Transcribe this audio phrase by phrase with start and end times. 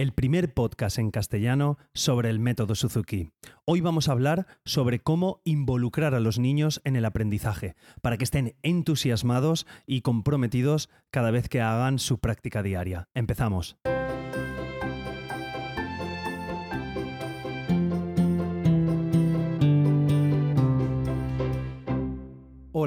[0.00, 3.32] el primer podcast en castellano sobre el método Suzuki.
[3.66, 8.24] Hoy vamos a hablar sobre cómo involucrar a los niños en el aprendizaje, para que
[8.24, 13.10] estén entusiasmados y comprometidos cada vez que hagan su práctica diaria.
[13.12, 13.76] Empezamos.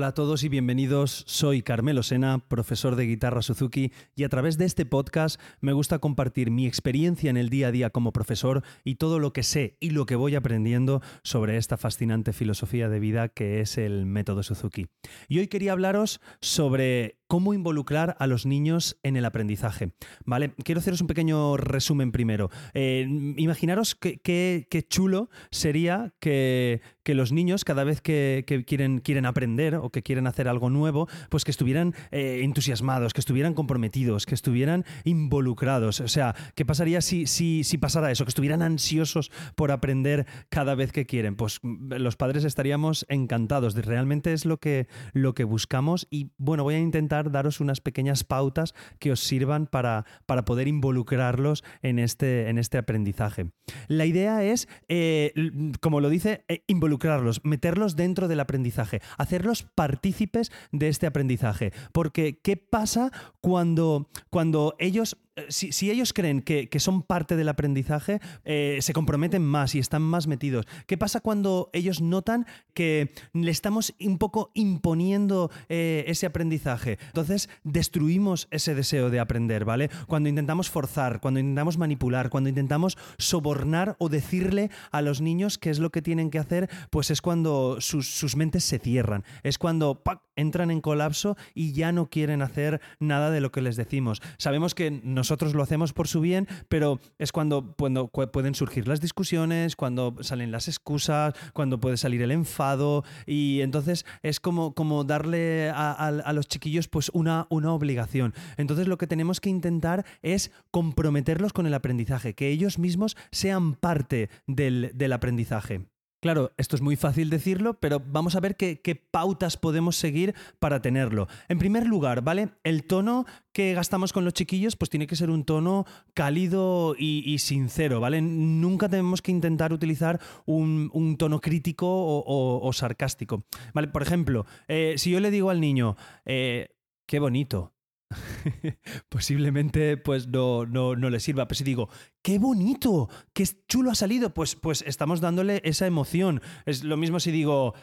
[0.03, 1.23] Hola a todos y bienvenidos.
[1.27, 5.99] Soy Carmelo Sena, profesor de guitarra Suzuki, y a través de este podcast me gusta
[5.99, 9.77] compartir mi experiencia en el día a día como profesor y todo lo que sé
[9.79, 14.43] y lo que voy aprendiendo sobre esta fascinante filosofía de vida que es el método
[14.43, 14.87] Suzuki.
[15.29, 19.89] Y hoy quería hablaros sobre cómo involucrar a los niños en el aprendizaje.
[20.23, 20.53] ¿Vale?
[20.63, 22.51] Quiero haceros un pequeño resumen primero.
[22.75, 29.89] Eh, imaginaros qué chulo sería que, los niños, cada vez que, quieren, quieren, aprender o
[29.89, 34.85] que quieren hacer algo nuevo, pues que estuvieran eh, entusiasmados, que estuvieran comprometidos, que estuvieran
[35.03, 36.01] involucrados.
[36.01, 38.25] O sea, ¿qué pasaría si, si, si pasara eso?
[38.25, 41.35] Que estuvieran ansiosos por aprender cada vez que quieren.
[41.35, 43.73] Pues mm, los padres estaríamos encantados.
[43.73, 48.23] Realmente es lo que, lo que buscamos y bueno, voy a intentar daros unas pequeñas
[48.23, 53.51] pautas que os sirvan para, para poder involucrarlos en este, en este aprendizaje.
[53.87, 55.33] La idea es, eh,
[55.81, 61.73] como lo dice, eh, involucrarlos, meterlos dentro del aprendizaje, hacerlos partícipes de este aprendizaje.
[61.91, 68.19] Porque, ¿qué pasa cuando, cuando ellos eh, si, ellos creen que, son parte del aprendizaje,
[68.43, 70.65] eh, se comprometen más y están más metidos.
[70.85, 76.99] ¿Qué pasa cuando ellos notan que le estamos un poco imponiendo eh, ese aprendizaje?
[77.07, 79.89] Entonces destruimos ese deseo de aprender, ¿vale?
[80.07, 85.69] Cuando intentamos forzar, cuando intentamos manipular, cuando intentamos sobornar o decirle a los niños qué
[85.69, 90.01] es lo que tienen que hacer, pues es cuando sus, mentes se cierran, es cuando
[90.35, 94.21] entran en colapso y ya no quieren hacer nada de lo que les decimos.
[94.37, 98.99] Sabemos que no nosotros lo hacemos por su bien, pero es cuando, pueden surgir las
[98.99, 104.73] discusiones, cuando salen las excusas, cuando puede salir el enfado y entonces es como,
[105.05, 108.33] darle a, los chiquillos pues una, obligación.
[108.57, 113.75] Entonces lo que tenemos que intentar es comprometerlos con el aprendizaje, que ellos mismos sean
[113.75, 115.92] parte del aprendizaje.
[116.23, 120.81] Claro, esto es muy fácil decirlo, pero vamos a ver qué, pautas podemos seguir para
[120.81, 121.27] tenerlo.
[121.49, 122.51] En primer lugar, ¿vale?
[122.63, 127.37] El tono que gastamos con los chiquillos, pues tiene que ser un tono cálido y,
[127.39, 128.21] sincero, ¿vale?
[128.21, 133.43] Nunca tenemos que intentar utilizar un, tono crítico o, sarcástico.
[133.73, 133.89] ¿Vale?
[133.89, 136.69] Por ejemplo, eh, si yo le digo al niño, eh,
[137.05, 137.73] qué bonito,
[139.09, 141.47] posiblemente pues no, no, no, le sirva.
[141.47, 141.89] Pero si digo,
[142.21, 146.41] qué bonito, qué chulo ha salido, pues, pues estamos dándole esa emoción.
[146.65, 147.73] Es lo mismo si digo,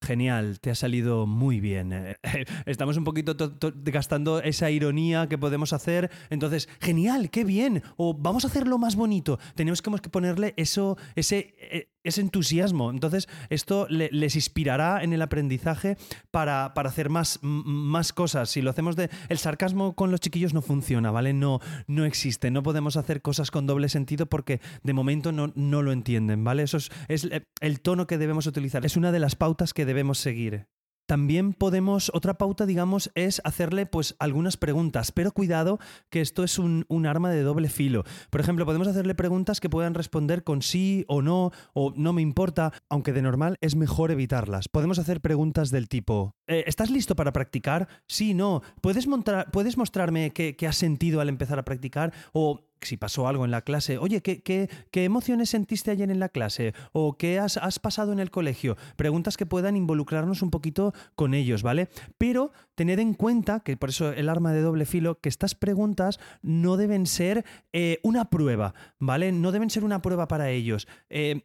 [0.00, 2.16] Genial, te ha salido muy bien.
[2.66, 3.36] Estamos un poquito
[3.82, 6.10] gastando esa ironía que podemos hacer.
[6.30, 7.82] Entonces, genial, qué bien.
[7.96, 9.38] O vamos a hacerlo más bonito.
[9.54, 12.90] Tenemos que ponerle eso, ese, e, ese entusiasmo.
[12.90, 15.96] Entonces, esto les inspirará en el aprendizaje
[16.30, 18.50] para, hacer más, más, cosas.
[18.50, 19.10] Si lo hacemos de.
[19.28, 21.32] El sarcasmo con los chiquillos no funciona, ¿vale?
[21.32, 22.50] No, no existe.
[22.50, 26.62] No podemos hacer cosas con doble sentido porque de momento no, no lo entienden, ¿vale?
[26.62, 27.28] Eso es, es
[27.60, 28.86] el tono que debemos utilizar.
[28.86, 30.68] Es una de las pautas que debemos seguir.
[31.08, 35.78] También podemos, otra pauta, digamos, es hacerle pues algunas preguntas, pero cuidado
[36.10, 38.04] que esto es un, arma de doble filo.
[38.28, 42.20] Por ejemplo, podemos hacerle preguntas que puedan responder con sí o no, o no me
[42.20, 44.68] importa, aunque de normal es mejor evitarlas.
[44.68, 47.88] Podemos hacer preguntas del tipo, eh, ¿estás listo para practicar?
[48.06, 48.60] Sí, no.
[48.82, 49.08] ¿Puedes,
[49.50, 52.12] ¿puedes mostrarme qué, qué has sentido al empezar a practicar?
[52.34, 56.20] O si pasó algo en la clase, oye, ¿qué, qué, qué emociones sentiste ayer en
[56.20, 56.74] la clase?
[56.92, 58.76] ¿O qué has, has, pasado en el colegio?
[58.96, 61.88] Preguntas que puedan involucrarnos un poquito con ellos, ¿vale?
[62.18, 66.20] Pero tened en cuenta, que por eso el arma de doble filo, que estas preguntas
[66.42, 69.32] no deben ser eh, una prueba, ¿vale?
[69.32, 70.86] No deben ser una prueba para ellos.
[71.10, 71.42] Eh,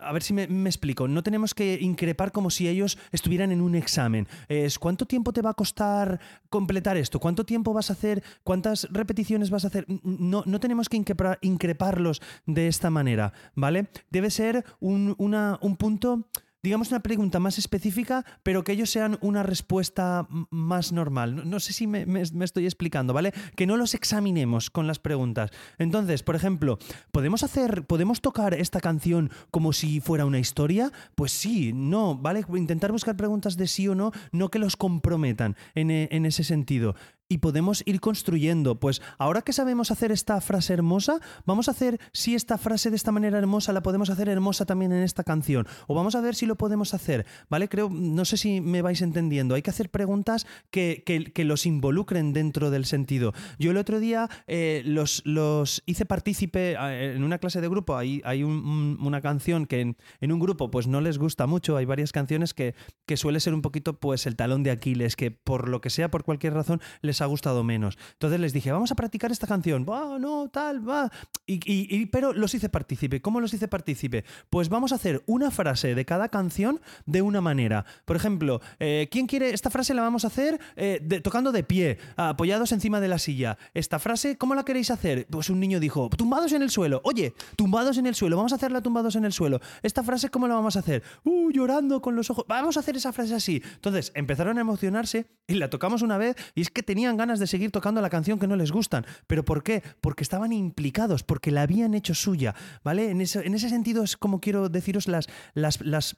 [0.00, 1.08] a ver si me, explico.
[1.08, 4.28] No tenemos que increpar como si ellos estuvieran en un examen.
[4.48, 7.20] Es ¿cuánto tiempo te va a costar completar esto?
[7.20, 8.22] ¿Cuánto tiempo vas a hacer?
[8.42, 9.86] ¿Cuántas repeticiones vas a hacer?
[10.02, 11.02] No, no tenemos que
[11.42, 13.88] increparlos de esta manera, ¿vale?
[14.10, 16.28] Debe ser un, un punto
[16.64, 21.48] digamos, una pregunta más específica, pero que ellos sean una respuesta más normal.
[21.48, 23.34] No, sé si me, estoy explicando, ¿vale?
[23.54, 25.50] Que no los examinemos con las preguntas.
[25.76, 26.78] Entonces, por ejemplo,
[27.12, 30.90] ¿podemos hacer, podemos tocar esta canción como si fuera una historia?
[31.14, 32.42] Pues sí, no, ¿vale?
[32.54, 36.94] Intentar buscar preguntas de sí o no, no que los comprometan en, en ese sentido.
[37.34, 38.78] Y podemos ir construyendo.
[38.78, 42.96] Pues ahora que sabemos hacer esta frase hermosa, vamos a hacer si esta frase de
[42.96, 45.66] esta manera hermosa la podemos hacer hermosa también en esta canción.
[45.88, 47.68] O vamos a ver si lo podemos hacer, ¿vale?
[47.68, 49.56] Creo, no sé si me vais entendiendo.
[49.56, 53.32] Hay que hacer preguntas que, que, los involucren dentro del sentido.
[53.58, 57.96] Yo el otro día eh, los, los, hice partícipe eh, en una clase de grupo.
[57.96, 61.76] Hay, hay una canción que en, en, un grupo pues no les gusta mucho.
[61.76, 62.76] Hay varias canciones que,
[63.06, 66.12] que suele ser un poquito pues el talón de Aquiles, que por lo que sea,
[66.12, 67.98] por cualquier razón, les ha gustado menos.
[68.12, 69.84] Entonces les dije, vamos a practicar esta canción.
[69.88, 71.10] Va, no, tal, va.
[71.46, 73.20] Y, pero los hice partícipe.
[73.20, 74.24] ¿Cómo los hice partícipe?
[74.50, 77.84] Pues vamos a hacer una frase de cada canción de una manera.
[78.04, 79.50] Por ejemplo, eh, ¿quién quiere?
[79.50, 83.58] Esta frase la vamos a hacer eh, tocando de pie, apoyados encima de la silla.
[83.74, 85.26] Esta frase, ¿cómo la queréis hacer?
[85.30, 87.00] Pues un niño dijo, tumbados en el suelo.
[87.04, 88.36] Oye, tumbados en el suelo.
[88.36, 89.60] Vamos a hacerla tumbados en el suelo.
[89.82, 91.02] Esta frase, ¿cómo la vamos a hacer?
[91.24, 92.44] Uh, llorando con los ojos.
[92.48, 93.62] Vamos a hacer esa frase así.
[93.74, 97.46] Entonces empezaron a emocionarse y la tocamos una vez y es que tenían ganas de
[97.46, 99.04] seguir tocando la canción que no les gustan.
[99.26, 99.82] ¿Pero por qué?
[100.00, 103.10] Porque estaban implicados, porque la habían hecho suya, ¿vale?
[103.10, 106.16] En ese, en ese sentido es como quiero deciros las, las, las,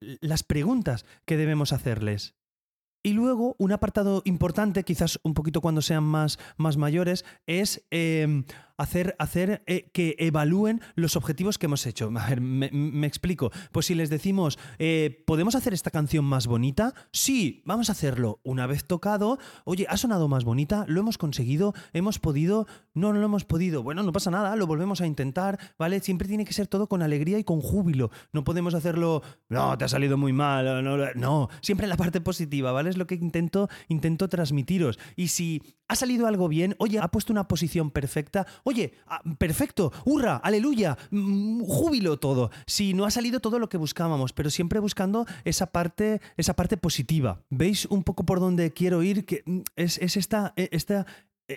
[0.00, 2.34] las preguntas que debemos hacerles.
[3.04, 8.44] Y luego, un apartado importante, quizás un poquito cuando sean más, más mayores, es em,
[8.76, 12.10] hacer, hacer eh, que evalúen los objetivos que hemos hecho.
[12.16, 13.50] A ver, me, explico.
[13.72, 16.94] Pues si les decimos, eh, ¿podemos hacer esta canción más bonita?
[17.12, 18.40] Sí, vamos a hacerlo.
[18.44, 23.20] Una vez tocado, oye, ha sonado más bonita, lo hemos conseguido, hemos podido, no, no
[23.20, 23.82] lo hemos podido.
[23.82, 26.00] Bueno, no pasa nada, lo volvemos a intentar, ¿vale?
[26.00, 28.10] Siempre tiene que ser todo con alegría y con júbilo.
[28.32, 32.72] No podemos hacerlo, no, te ha salido muy mal, no, no, siempre la parte positiva,
[32.72, 32.90] ¿vale?
[32.90, 34.98] Es lo que intento, intento transmitiros.
[35.16, 39.92] Y si ha salido algo bien, oye, ha puesto una posición perfecta, oye, ah, perfecto,
[40.04, 42.50] hurra, aleluya, mm, júbilo todo.
[42.66, 46.76] Si no ha salido todo lo que buscábamos, pero siempre buscando esa parte, esa parte
[46.76, 47.40] positiva.
[47.50, 49.24] ¿Veis un poco por dónde quiero ir?
[49.24, 51.06] Que mm, es, es esta, e, esta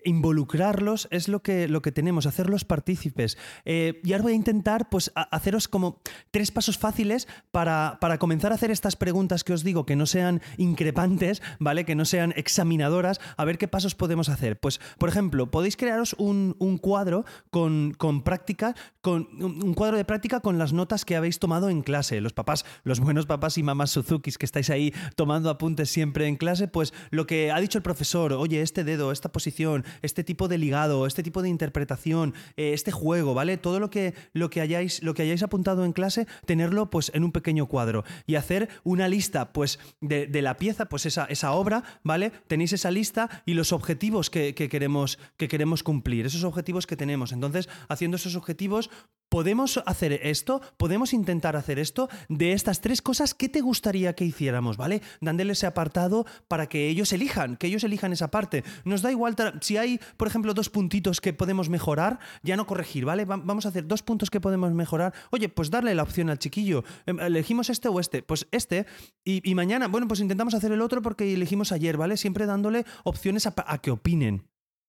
[0.04, 3.38] involucrarlos es lo que, lo que tenemos, hacerlos partícipes.
[3.66, 6.02] Eh, y ahora voy a intentar pues, haceros como
[6.32, 10.06] tres pasos fáciles para, para, comenzar a hacer estas preguntas que os digo, que no
[10.06, 11.86] sean increpantes, ¿vale?
[11.86, 14.60] Que no sean examinadoras, a ver qué pasos podemos hacer.
[14.60, 20.42] Pues, por ejemplo, podéis crearos un, cuadro con, con práctica, con un cuadro de práctica
[20.42, 22.22] con las notas que habéis tomado en clase.
[22.22, 26.36] Los papás, los buenos papás y mamás Suzukis que estáis ahí tomando apuntes siempre en
[26.36, 30.48] clase, pues lo que ha dicho el profesor, oye, este dedo, esta posición, este tipo
[30.48, 33.58] de ligado, este tipo de interpretación, eh, este juego, ¿vale?
[33.58, 37.24] Todo lo que, lo, que hayáis, lo que hayáis apuntado en clase, tenerlo pues en
[37.24, 41.84] un pequeño cuadro y hacer una lista pues de, la pieza, pues esa, esa, obra,
[42.04, 42.32] ¿vale?
[42.48, 47.32] Tenéis esa lista y los objetivos que, queremos, que queremos cumplir, esos objetivos que tenemos.
[47.32, 48.90] Entonces, haciendo esos objetivos,
[49.30, 54.26] podemos hacer esto, podemos intentar hacer esto de estas tres cosas que te gustaría que
[54.26, 55.02] hiciéramos, ¿vale?
[55.22, 58.64] Dándole ese apartado para que ellos elijan, que ellos elijan esa parte.
[58.86, 63.06] Nos da igual si hay, por ejemplo, dos puntitos que podemos mejorar, ya no corregir,
[63.06, 63.26] ¿vale?
[63.26, 65.14] vamos a hacer dos puntos que podemos mejorar.
[65.32, 66.84] Oye, pues darle la opción al chiquillo.
[67.06, 68.24] Em, elegimos este o este.
[68.24, 68.86] Pues este.
[69.24, 72.16] Y, mañana, bueno, pues intentamos hacer el otro porque elegimos ayer, ¿vale?
[72.18, 74.46] Siempre dándole opciones a, que opinen.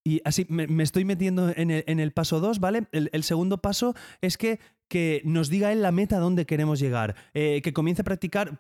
[0.09, 2.87] Y así me, estoy metiendo en el, paso 2, ¿vale?
[2.93, 7.15] el, segundo paso es que que nos diga él la meta a dónde queremos llegar,
[7.35, 8.59] eh, que comience a practicar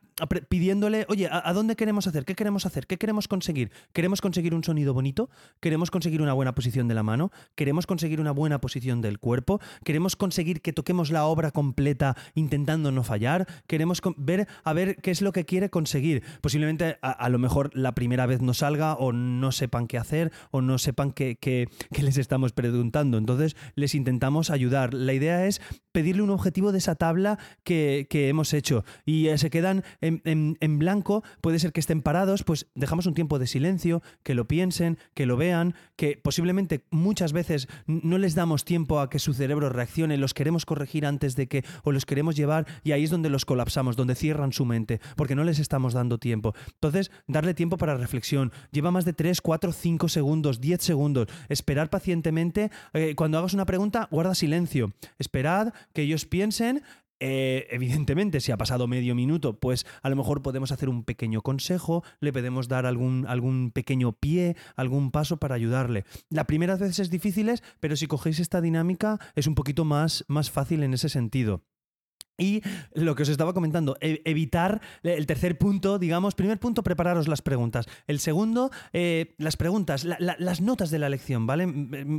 [0.48, 2.24] pidiéndole, oye, ¿a, dónde queremos hacer?
[2.24, 2.86] ¿Qué queremos hacer?
[2.86, 3.70] ¿Qué queremos conseguir?
[3.92, 5.30] ¿Queremos conseguir un sonido bonito?
[5.60, 7.30] ¿Queremos conseguir una buena posición de la mano?
[7.54, 9.60] ¿Queremos conseguir una buena posición del cuerpo?
[9.84, 13.46] ¿Queremos conseguir que toquemos la obra completa intentando no fallar?
[13.66, 16.22] ¿Queremos ver a ver qué es lo que quiere conseguir?
[16.40, 20.60] Posiblemente a, lo mejor la primera vez no salga o no sepan qué hacer o
[20.60, 21.68] no sepan qué, qué
[22.02, 23.18] les estamos preguntando.
[23.18, 24.94] Entonces les intentamos ayudar.
[24.94, 25.60] La idea es
[25.92, 31.22] pedir un objetivo de esa tabla que, hemos hecho y eh, se quedan en, blanco,
[31.40, 35.26] puede ser que estén parados, pues dejamos un tiempo de silencio, que lo piensen, que
[35.26, 40.16] lo vean, que posiblemente muchas veces no les damos tiempo a que su cerebro reaccione,
[40.16, 43.44] los queremos corregir antes de que, o los queremos llevar y ahí es donde los
[43.44, 46.54] colapsamos, donde cierran su mente, porque no les estamos dando tiempo.
[46.74, 48.52] Entonces, darle tiempo para reflexión.
[48.70, 51.28] Lleva más de 3, 4, 5 segundos, 10 segundos.
[51.48, 52.70] Esperar pacientemente.
[52.92, 54.92] Eh, cuando hagas una pregunta, guarda silencio.
[55.18, 56.82] Esperad que ellos piensen,
[57.20, 61.42] eh, evidentemente, si ha pasado medio minuto, pues a lo mejor podemos hacer un pequeño
[61.42, 66.04] consejo, le podemos dar algún, algún pequeño pie, algún paso para ayudarle.
[66.30, 67.50] La primera vez es difícil,
[67.80, 71.62] pero si cogéis esta dinámica es un poquito más, más fácil en ese sentido.
[72.38, 72.62] Y
[72.94, 77.42] lo que os estaba comentando, e- evitar el tercer punto, digamos, primer punto, prepararos las
[77.42, 77.86] preguntas.
[78.06, 81.66] El segundo, eh, las preguntas, la- la- las notas de la lección, ¿vale?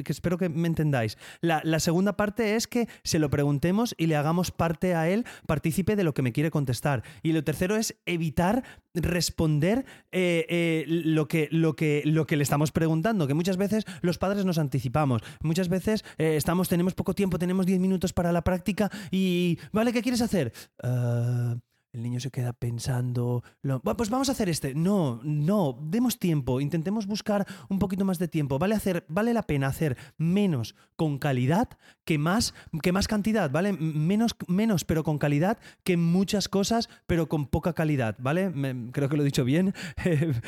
[0.03, 1.17] Que espero que me entendáis.
[1.39, 5.25] La, la segunda parte es que se lo preguntemos y le hagamos parte a él,
[5.47, 7.03] partícipe de lo que me quiere contestar.
[7.23, 12.43] Y lo tercero es evitar responder eh, eh, lo, que, lo, que, lo que le
[12.43, 17.13] estamos preguntando, que muchas veces los padres nos anticipamos, muchas veces eh, estamos, tenemos poco
[17.13, 19.93] tiempo, tenemos 10 minutos para la práctica y, ¿vale?
[19.93, 20.53] ¿Qué quieres hacer?
[20.81, 21.55] "Ah,
[21.93, 24.75] el niño se queda pensando, "Bueno, pues vamos a hacer este.
[24.75, 28.59] No, no, demos tiempo, intentemos buscar un poquito más de tiempo.
[28.59, 31.69] Vale, hacer, vale la pena hacer menos con calidad
[32.05, 33.73] que más, que más cantidad, ¿vale?
[33.73, 38.51] Menos, menos, pero con calidad que muchas cosas, pero con poca calidad, ¿vale?
[38.91, 39.73] Creo que lo he dicho bien.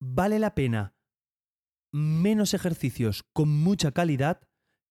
[0.00, 0.94] vale la pena
[1.92, 4.40] menos ejercicios con mucha calidad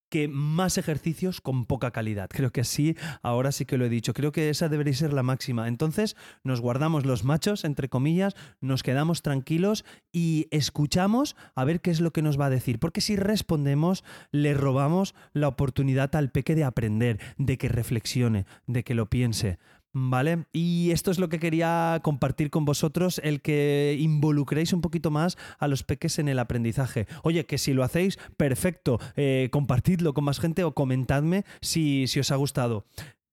[0.10, 2.30] que más ejercicios con poca calidad.
[2.30, 4.14] Creo que así, ahora sí que lo he dicho.
[4.14, 5.68] Creo que esa debería ser la máxima.
[5.68, 11.92] Entonces, nos guardamos los machos, entre comillas, nos quedamos tranquilos y escuchamos a ver qué
[11.92, 12.80] es lo que nos va a decir.
[12.80, 18.84] Porque si respondemos, le robamos la oportunidad al peque de aprender, de que reflexione, de
[18.84, 19.60] que lo piense.
[19.94, 20.46] ¿Vale?
[20.52, 25.38] Y esto es lo que quería compartir con vosotros, el que involucréis un poquito más
[25.58, 27.08] a los peques en el aprendizaje.
[27.24, 32.20] Oye, que si lo hacéis, perfecto, eh, compartidlo con más gente o comentadme si, si
[32.20, 32.86] os ha gustado.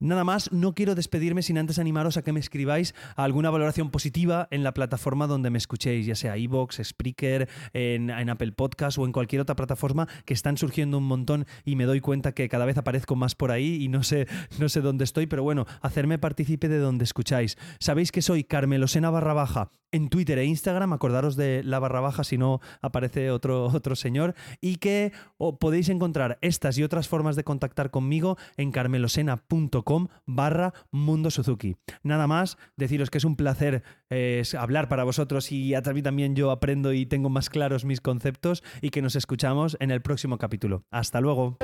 [0.05, 4.49] Nada más, no quiero despedirme sin antes animaros a que me escribáis alguna valoración positiva
[4.51, 9.13] en la plataforma donde me escuchéis, ya sea iVoox, Spreaker, en, Apple Podcast o en
[9.13, 12.77] cualquier otra plataforma que están surgiendo un montón y me doy cuenta que cada vez
[12.77, 14.27] aparezco más por ahí y no sé,
[14.59, 17.57] no sé dónde estoy, pero bueno, hacerme partícipe de donde escucháis.
[17.81, 22.25] Sabéis que soy Carmelosena barra baja en Twitter e Instagram, acordaros de la barra baja
[22.25, 25.13] si no aparece otro, otro señor, y que
[25.61, 29.94] podéis encontrar estas y otras formas de contactar conmigo en carmelosena.com
[30.27, 31.77] barra Mundo Suzuki.
[32.03, 36.35] Nada más, deciros que es un placer eh, hablar para vosotros y a mí también
[36.35, 40.39] yo aprendo y tengo más claros mis conceptos y que nos escuchamos en el próximo
[40.39, 40.85] capítulo.
[40.91, 41.59] Hasta luego.